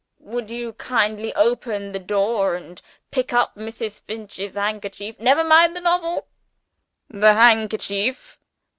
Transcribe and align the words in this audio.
Would 0.17 0.49
you 0.49 0.73
kindly 0.73 1.31
open 1.35 1.91
the 1.91 1.99
door, 1.99 2.55
and 2.55 2.81
pick 3.11 3.33
up 3.33 3.53
Mrs. 3.55 3.99
Finch's 4.01 4.55
handkerchief? 4.55 5.19
Never 5.19 5.43
mind 5.43 5.75
the 5.75 5.79
novel 5.79 6.27
the 7.07 7.35
handkerchief." 7.35 8.39